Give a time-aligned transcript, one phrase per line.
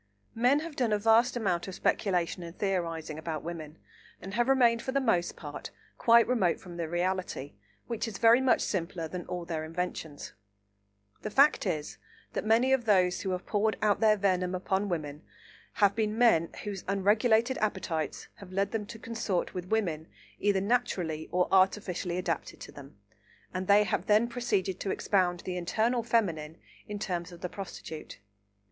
[0.33, 3.77] Men have done a vast amount of speculation and theorising about women,
[4.19, 7.53] and have remained for the most part quite remote from the reality,
[7.85, 10.33] which is very much simpler than all their inventions.
[11.21, 11.99] The fact is
[12.33, 15.21] that many of those who have poured out their venom upon women
[15.73, 20.07] have been men whose unregulated appetites have led them to consort with women
[20.39, 22.97] either naturally or artificially adapted to them,
[23.53, 26.57] and they have then proceeded to expound the eternal feminine
[26.87, 28.17] in terms of the prostitute.